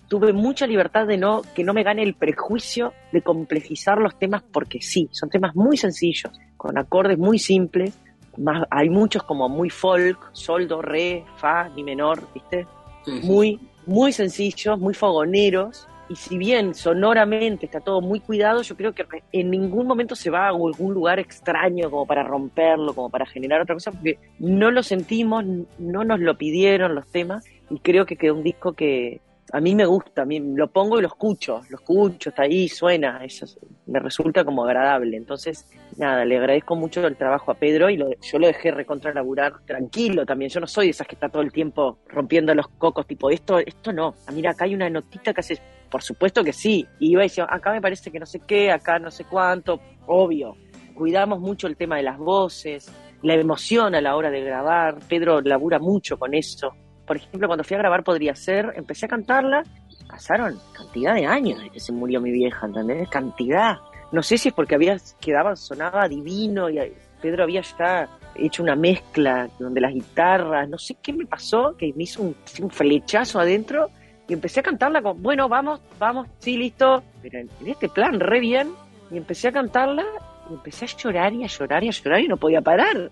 [0.09, 4.43] Tuve mucha libertad de no que no me gane el prejuicio de complejizar los temas
[4.43, 7.97] porque sí, son temas muy sencillos, con acordes muy simples,
[8.37, 12.67] más, hay muchos como muy folk, soldo, re, fa, mi menor, ¿viste?
[13.05, 13.27] Sí, sí.
[13.29, 15.88] Muy, muy sencillos, muy fogoneros.
[16.11, 20.31] Y si bien sonoramente está todo muy cuidado, yo creo que en ningún momento se
[20.31, 24.71] va a algún lugar extraño como para romperlo, como para generar otra cosa, porque no
[24.71, 25.45] lo sentimos,
[25.79, 29.21] no nos lo pidieron los temas, y creo que quedó un disco que,
[29.53, 32.69] a mí me gusta, a mí lo pongo y lo escucho, lo escucho, está ahí,
[32.69, 35.17] suena, eso es- me resulta como agradable.
[35.17, 39.13] Entonces, nada, le agradezco mucho el trabajo a Pedro y lo- yo lo dejé recontra
[39.15, 40.51] laburar tranquilo también.
[40.51, 43.59] Yo no soy de esas que está todo el tiempo rompiendo los cocos, tipo, esto,
[43.59, 44.15] esto no.
[44.35, 45.59] Mira, acá hay una notita que hace,
[45.91, 46.87] por supuesto que sí.
[46.99, 50.57] Iba y decía, acá me parece que no sé qué, acá no sé cuánto, obvio.
[50.95, 54.99] Cuidamos mucho el tema de las voces, la emoción a la hora de grabar.
[55.09, 56.75] Pedro labura mucho con eso
[57.09, 59.63] por ejemplo, cuando fui a grabar Podría Ser, empecé a cantarla,
[60.07, 63.09] pasaron cantidad de años desde que se murió mi vieja, ¿entendés?
[63.09, 63.79] Cantidad.
[64.13, 66.79] No sé si es porque había quedaba, sonaba divino y
[67.23, 71.95] Pedro había ya hecho una mezcla donde las guitarras, no sé qué me pasó, que
[71.97, 73.89] me hizo un, un flechazo adentro
[74.29, 78.41] y empecé a cantarla con, bueno, vamos, vamos, sí, listo, pero en, este plan, re
[78.41, 78.73] bien,
[79.11, 80.05] y empecé a cantarla
[80.51, 83.11] y empecé a llorar y a llorar y a llorar y no podía parar,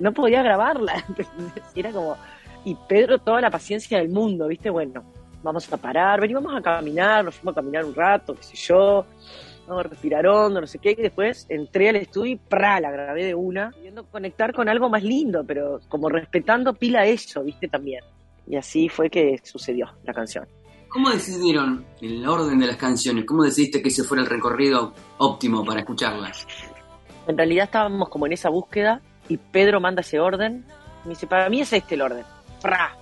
[0.00, 1.04] no podía grabarla.
[1.74, 2.16] Era como,
[2.64, 4.68] y Pedro toda la paciencia del mundo, ¿viste?
[4.68, 5.04] Bueno,
[5.40, 9.06] vamos a parar, venimos a caminar, nos fuimos a caminar un rato, qué sé yo,
[9.68, 12.80] vamos a respirar hondo, no sé qué, y después entré al estudio y ¡pra!
[12.80, 17.44] la grabé de una, queriendo conectar con algo más lindo, pero como respetando pila eso,
[17.44, 17.68] ¿viste?
[17.68, 18.02] También.
[18.46, 20.46] Y así fue que sucedió la canción.
[20.88, 23.24] ¿Cómo decidieron el orden de las canciones?
[23.26, 26.46] ¿Cómo decidiste que ese fuera el recorrido óptimo para escucharlas?
[27.26, 30.64] En realidad estábamos como en esa búsqueda y Pedro manda ese orden.
[31.04, 32.24] Me dice, para mí es este el orden.
[32.62, 32.96] ¡Pra!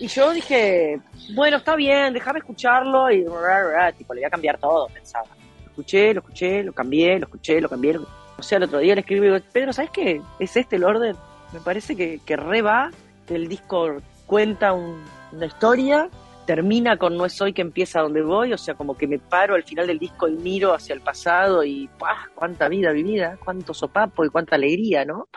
[0.00, 1.00] Y yo dije,
[1.34, 5.26] bueno, está bien, déjame escucharlo y ra, ra, tipo, le voy a cambiar todo, pensaba.
[5.64, 7.94] Lo escuché, lo escuché, lo cambié, lo escuché, lo cambié.
[7.94, 10.20] lo- O sea, el otro día le escribí Pedro, ¿sabes qué?
[10.38, 11.16] ¿Es este el orden?
[11.52, 12.90] Me parece que, que re va,
[13.26, 13.96] que el disco
[14.28, 15.02] cuenta un-
[15.32, 16.08] una historia,
[16.46, 19.54] termina con No es hoy que empieza donde voy, o sea, como que me paro
[19.56, 22.28] al final del disco y miro hacia el pasado y ¡pah!
[22.36, 25.28] cuánta vida vivida, cuánto sopapo y cuánta alegría, ¿no?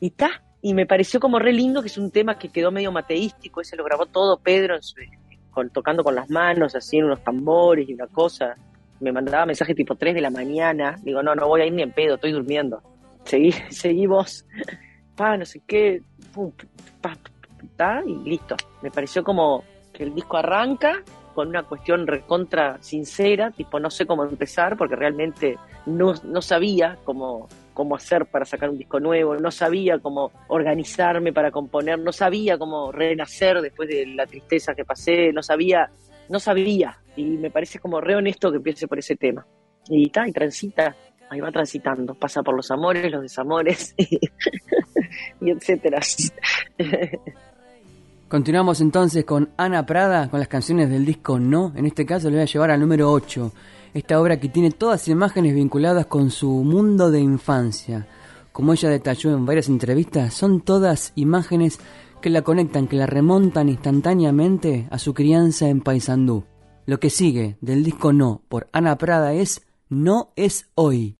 [0.00, 0.42] y está.
[0.62, 3.76] Y me pareció como re lindo que es un tema que quedó medio mateístico, ese
[3.76, 4.76] lo grabó todo Pedro
[5.72, 8.56] tocando con las manos, así en unos tambores y una cosa.
[9.00, 11.82] Me mandaba mensaje tipo 3 de la mañana, digo, no, no voy a ir ni
[11.82, 12.82] en pedo, estoy durmiendo.
[13.24, 14.44] Seguí, seguí vos.
[15.14, 16.02] Pa, no sé qué,
[16.34, 16.52] pum,
[17.00, 17.16] pa,
[17.76, 18.56] ta, y listo.
[18.82, 21.02] Me pareció como que el disco arranca
[21.34, 26.96] con una cuestión recontra sincera, tipo no sé cómo empezar porque realmente no, no sabía
[27.04, 32.10] cómo, cómo hacer para sacar un disco nuevo, no sabía cómo organizarme para componer, no
[32.10, 35.90] sabía cómo renacer después de la tristeza que pasé, no sabía,
[36.30, 36.98] no sabía.
[37.16, 39.46] Y me parece como re honesto que empiece por ese tema.
[39.88, 40.96] Y está, y transita,
[41.30, 43.94] ahí va transitando, pasa por los amores, los desamores,
[45.40, 46.00] y etcétera.
[48.28, 51.72] Continuamos entonces con Ana Prada, con las canciones del disco No.
[51.76, 53.52] En este caso le voy a llevar al número 8.
[53.94, 58.08] Esta obra que tiene todas imágenes vinculadas con su mundo de infancia.
[58.50, 61.78] Como ella detalló en varias entrevistas, son todas imágenes
[62.20, 66.44] que la conectan, que la remontan instantáneamente a su crianza en Paysandú.
[66.84, 71.16] Lo que sigue del disco No por Ana Prada es No es hoy.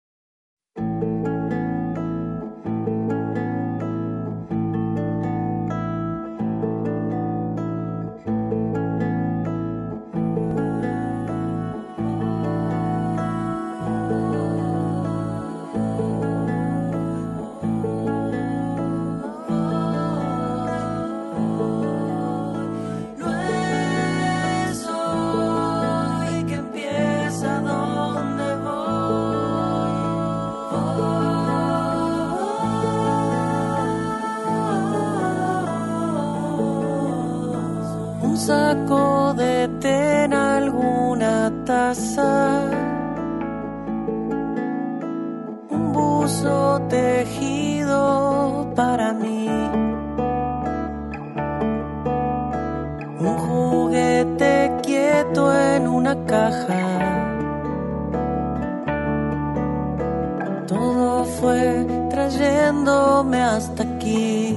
[60.67, 64.57] Todo fue trayéndome hasta aquí.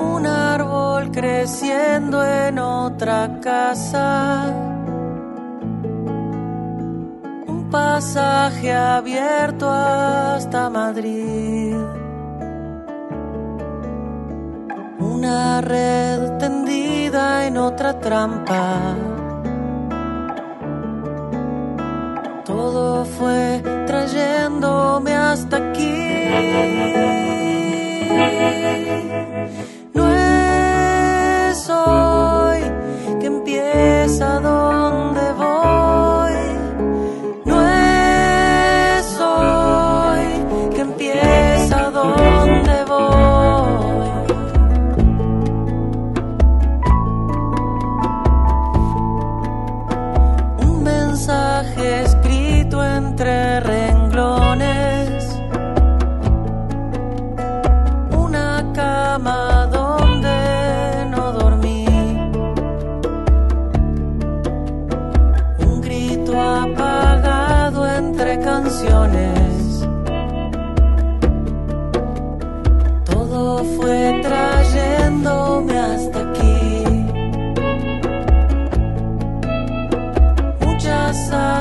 [0.00, 4.46] Un árbol creciendo en otra casa.
[7.46, 11.76] Un pasaje abierto hasta Madrid.
[15.60, 18.96] Red tendida en otra trampa.
[22.44, 25.92] Todo fue trayéndome hasta aquí.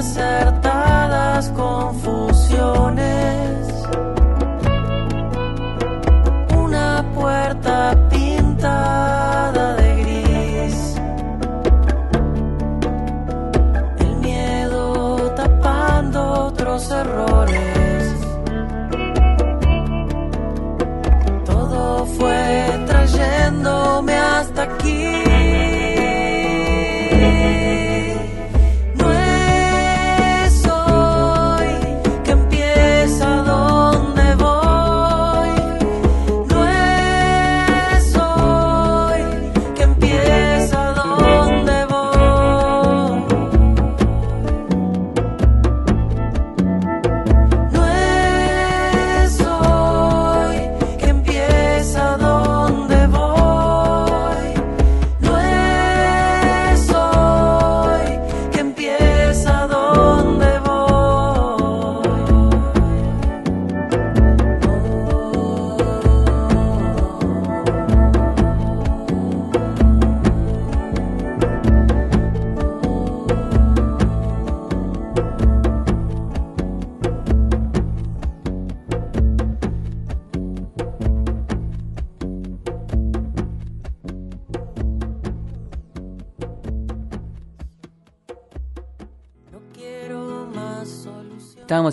[0.02, 0.71] Acertadas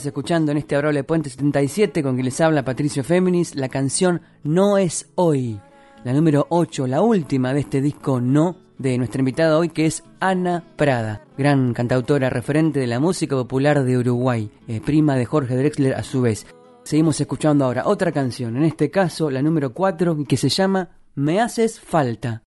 [0.07, 4.78] escuchando en este Adorable Puente 77 con quien les habla Patricio Féminis la canción No
[4.78, 5.61] es hoy,
[6.05, 10.05] la número 8, la última de este disco No de nuestra invitada hoy que es
[10.20, 15.57] Ana Prada, gran cantautora referente de la música popular de Uruguay, eh, prima de Jorge
[15.57, 16.46] Drexler a su vez.
[16.84, 21.40] Seguimos escuchando ahora otra canción, en este caso la número 4 que se llama Me
[21.40, 22.42] haces falta.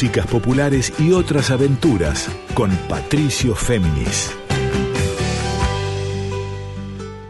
[0.00, 4.34] Músicas populares y otras aventuras con Patricio Féminis.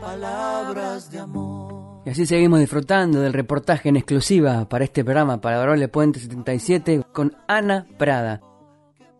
[0.00, 2.02] Palabras de amor.
[2.06, 7.02] Y así seguimos disfrutando del reportaje en exclusiva para este programa, para Adorable Puente 77,
[7.12, 8.40] con Ana Prada.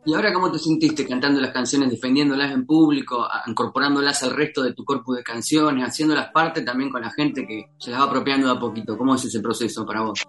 [0.07, 4.74] ¿Y ahora cómo te sentiste cantando las canciones, defendiéndolas en público, incorporándolas al resto de
[4.74, 8.46] tu corpus de canciones, haciéndolas parte también con la gente que se las va apropiando
[8.46, 8.96] de a poquito?
[8.96, 10.22] ¿Cómo es ese proceso para vos?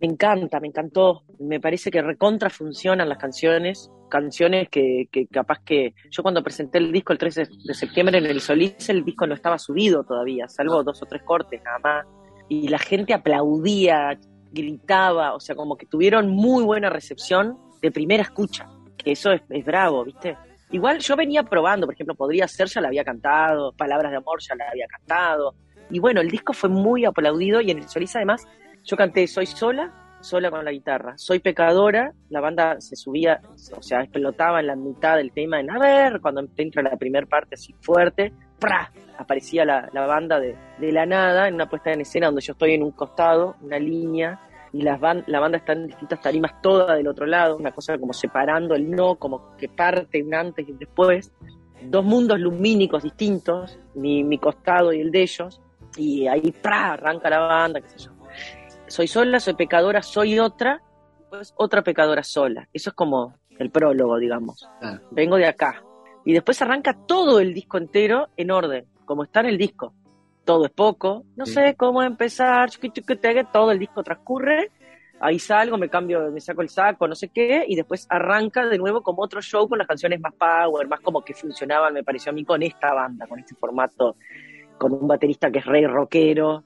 [0.00, 1.22] Me encanta, me encantó.
[1.38, 3.90] Me parece que recontra funcionan las canciones.
[4.10, 5.94] Canciones que, que capaz que.
[6.10, 9.34] Yo cuando presenté el disco el 13 de septiembre en el Solís, el disco no
[9.34, 12.06] estaba subido todavía, salvo dos o tres cortes nada más.
[12.48, 14.18] Y la gente aplaudía,
[14.52, 18.68] gritaba, o sea, como que tuvieron muy buena recepción de primera escucha.
[18.96, 20.36] Que eso es, es bravo, ¿viste?
[20.70, 24.40] Igual yo venía probando, por ejemplo, Podría Ser ya la había cantado, Palabras de Amor
[24.40, 25.54] ya la había cantado.
[25.90, 28.44] Y bueno, el disco fue muy aplaudido y en el Solís además
[28.86, 31.18] yo canté Soy sola, sola con la guitarra.
[31.18, 33.40] Soy pecadora, la banda se subía,
[33.76, 37.26] o sea, explotaba en la mitad del tema en a ver, cuando entra la primera
[37.26, 38.90] parte así fuerte, ¡pra!
[39.18, 42.52] aparecía la, la banda de, de la nada en una puesta en escena donde yo
[42.52, 44.40] estoy en un costado, una línea,
[44.72, 47.98] y las ban- la banda está en distintas tarimas toda del otro lado, una cosa
[47.98, 51.32] como separando el no, como que parte un antes y un después.
[51.82, 55.62] Dos mundos lumínicos distintos, mi, mi costado y el de ellos,
[55.96, 56.92] y ahí ¡pra!
[56.92, 58.15] arranca la banda, qué sé yo
[58.88, 60.82] soy sola, soy pecadora, soy otra,
[61.30, 62.68] pues otra pecadora sola.
[62.72, 64.68] Eso es como el prólogo, digamos.
[65.10, 65.82] Vengo de acá.
[66.24, 69.94] Y después arranca todo el disco entero en orden, como está en el disco.
[70.44, 71.54] Todo es poco, no Sí.
[71.54, 72.70] sé cómo empezar,
[73.52, 74.70] todo el disco transcurre,
[75.20, 78.78] ahí salgo, me cambio, me saco el saco, no sé qué, y después arranca de
[78.78, 82.30] nuevo como otro show con las canciones más power, más como que funcionaban, me pareció
[82.30, 84.16] a mí, con esta banda, con este formato,
[84.78, 86.64] con un baterista que es rey rockero,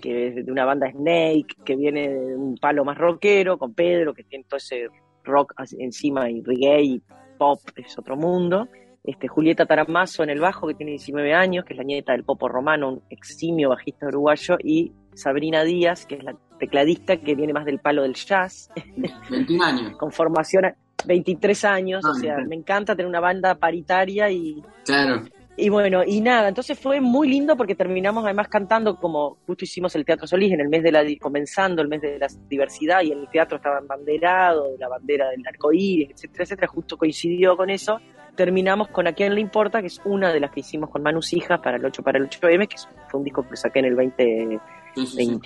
[0.00, 4.14] Que es de una banda Snake, que viene de un palo más rockero, con Pedro,
[4.14, 4.88] que tiene todo ese
[5.24, 7.02] rock encima y reggae y
[7.38, 8.68] pop, es otro mundo.
[9.04, 12.22] Este, Julieta Taramazo en el bajo, que tiene 19 años, que es la nieta del
[12.24, 17.52] Popo Romano, un eximio bajista uruguayo, y Sabrina Díaz, que es la tecladista, que viene
[17.52, 18.70] más del palo del jazz,
[19.30, 19.96] 21 años.
[19.96, 20.74] con formación a
[21.04, 22.48] 23 años, Ah, o sea, bien.
[22.48, 25.22] me encanta tener una banda paritaria y Claro.
[25.56, 29.94] Y bueno, y nada, entonces fue muy lindo porque terminamos además cantando como justo hicimos
[29.96, 33.12] el Teatro Solís en el mes de la, comenzando el mes de la diversidad y
[33.12, 38.00] el teatro estaba embanderado, la bandera del arcoíris, etcétera, etcétera, justo coincidió con eso.
[38.34, 41.34] Terminamos con A quién le importa, que es una de las que hicimos con Manus
[41.34, 42.76] Hijas para el 8 para el 8M, que
[43.10, 44.60] fue un disco que saqué en el 2021
[44.94, 45.36] Sí, sí,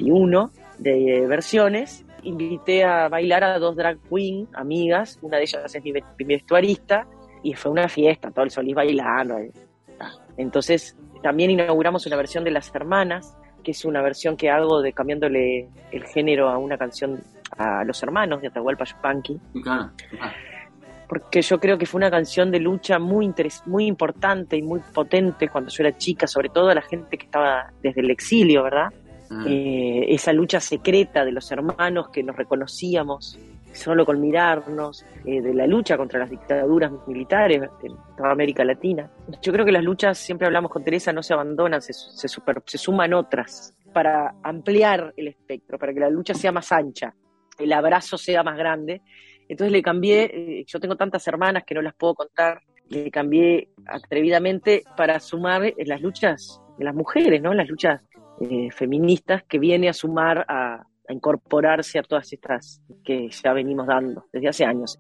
[0.79, 0.83] sí.
[0.83, 2.05] de versiones.
[2.23, 6.25] Invité a bailar a dos drag queen, amigas, una de ellas es mi, ve- mi
[6.25, 7.07] vestuarista,
[7.43, 9.37] y fue una fiesta, todo el Solís bailando.
[10.37, 14.93] Entonces, también inauguramos una versión de Las Hermanas, que es una versión que hago de
[14.93, 17.21] cambiándole el género a una canción
[17.57, 19.91] a los hermanos de Atahualpa Yupanqui, claro.
[20.21, 20.33] Ah,
[21.09, 24.81] porque yo creo que fue una canción de lucha muy, interes- muy importante y muy
[24.93, 28.65] potente cuando yo era chica, sobre todo a la gente que estaba desde el exilio,
[28.65, 28.89] ¿verdad?
[29.31, 29.45] ah.
[29.47, 33.39] Eh, esa lucha secreta de los hermanos que nos reconocíamos
[33.77, 39.11] solo con mirarnos, eh, de la lucha contra las dictaduras militares en toda América Latina.
[39.43, 43.15] Yo creo que las luchas, siempre hablamos con Teresa, no se abandonan, se, se, suman
[43.15, 47.15] otras para ampliar el espectro, para que la lucha sea más ancha,
[47.59, 49.03] el abrazo sea más grande.
[49.49, 53.71] Entonces le cambié, eh, yo tengo tantas hermanas que no las puedo contar, le cambié
[53.87, 57.55] atrevidamente para sumar eh, las luchas de las mujeres, ¿no?
[57.55, 58.01] Las luchas
[58.77, 64.25] feministas que viene a sumar a, a incorporarse a todas estas que ya venimos dando
[64.33, 64.99] desde hace años.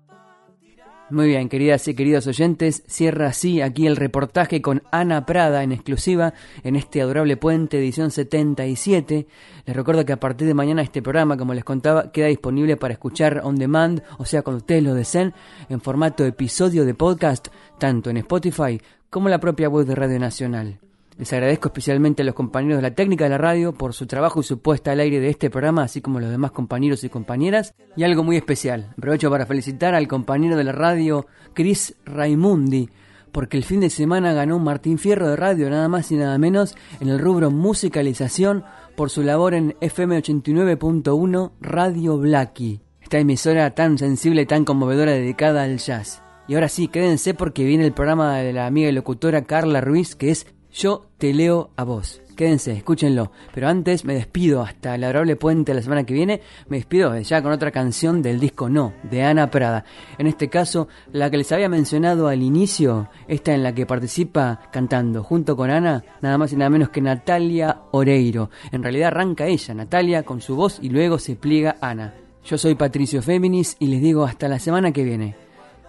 [1.08, 5.70] Muy bien, queridas y queridos oyentes, cierra así aquí el reportaje con Ana Prada en
[5.70, 6.34] exclusiva
[6.64, 9.28] en este adorable puente edición 77.
[9.66, 12.94] Les recuerdo que a partir de mañana este programa, como les contaba, queda disponible para
[12.94, 15.32] escuchar on demand, o sea, cuando ustedes lo deseen,
[15.68, 17.48] en formato episodio de podcast,
[17.78, 20.80] tanto en Spotify como en la propia web de Radio Nacional.
[21.18, 24.40] Les agradezco especialmente a los compañeros de la técnica de la radio por su trabajo
[24.40, 27.08] y su puesta al aire de este programa, así como a los demás compañeros y
[27.08, 27.74] compañeras.
[27.96, 32.90] Y algo muy especial, aprovecho para felicitar al compañero de la radio, Chris Raimundi,
[33.32, 36.36] porque el fin de semana ganó un Martín Fierro de radio, nada más y nada
[36.36, 38.64] menos, en el rubro musicalización
[38.94, 45.12] por su labor en FM 89.1 Radio Blacky, esta emisora tan sensible y tan conmovedora
[45.12, 46.22] dedicada al jazz.
[46.48, 50.14] Y ahora sí, quédense porque viene el programa de la amiga y locutora Carla Ruiz,
[50.14, 50.46] que es
[50.76, 52.20] yo te leo a vos.
[52.36, 53.32] Quédense, escúchenlo.
[53.54, 56.42] Pero antes me despido hasta el adorable puente la semana que viene.
[56.68, 59.86] Me despido ya con otra canción del disco No, de Ana Prada.
[60.18, 64.68] En este caso, la que les había mencionado al inicio, esta en la que participa
[64.70, 68.50] cantando junto con Ana, nada más y nada menos que Natalia Oreiro.
[68.70, 72.12] En realidad arranca ella, Natalia, con su voz y luego se pliega Ana.
[72.44, 75.36] Yo soy Patricio Féminis y les digo hasta la semana que viene.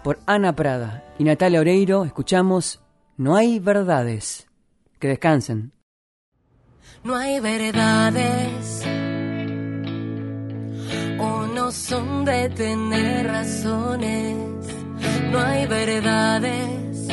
[0.02, 2.80] Por Ana Prada y Natalia Oreiro escuchamos
[3.18, 4.47] No hay verdades.
[5.00, 5.74] Que descansen.
[7.04, 8.84] No hay verdades
[11.20, 14.36] o no son de tener razones.
[15.32, 17.08] No hay verdades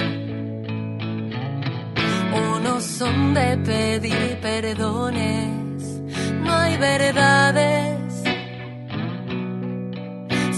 [2.32, 5.82] o no son de pedir perdones.
[6.43, 8.01] No hay verdades.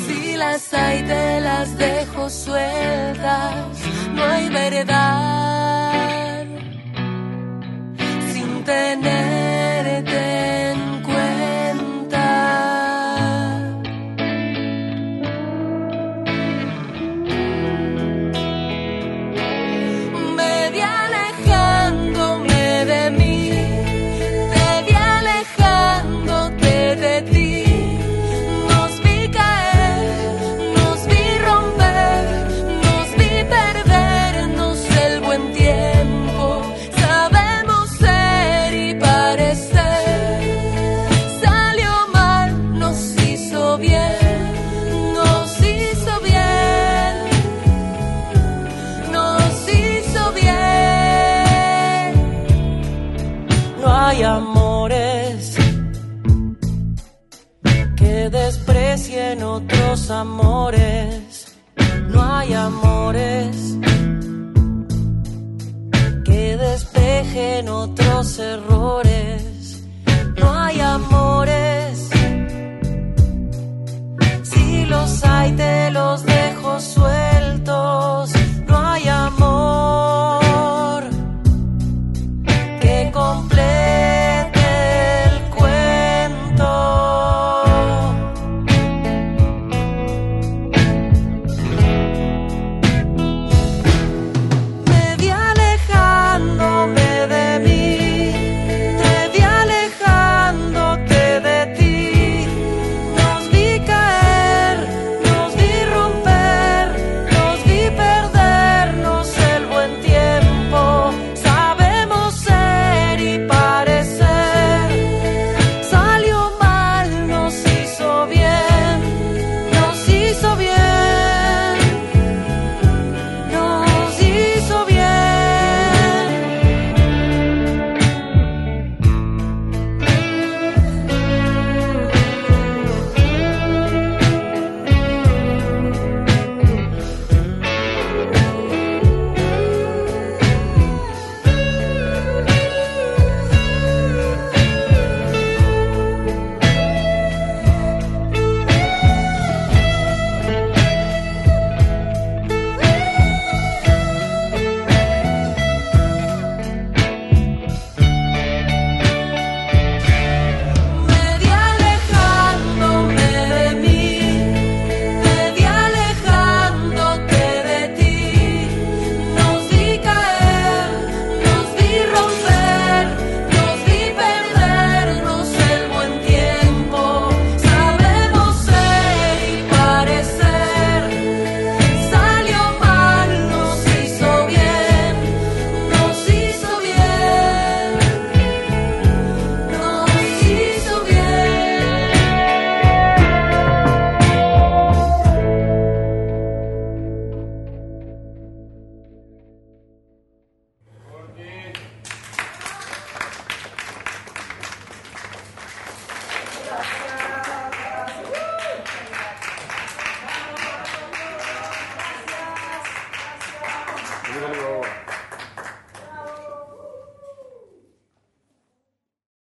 [0.06, 3.78] Si las hay te las dejo sueltas.
[4.14, 6.25] No hay verdad.
[8.66, 9.35] the night.